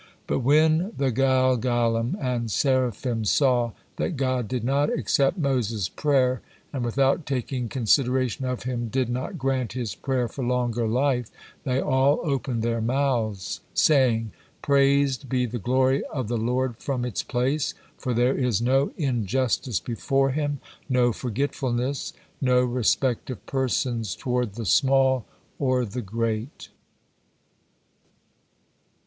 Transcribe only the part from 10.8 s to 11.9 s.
life, they